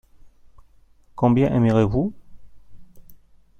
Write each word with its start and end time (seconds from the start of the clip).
Combien 1.15 1.53
aimerez-vous? 1.53 2.11